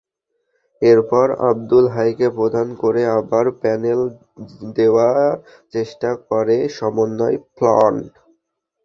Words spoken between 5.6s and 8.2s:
চেষ্টা করে সমন্বয় ফ্রন্ট।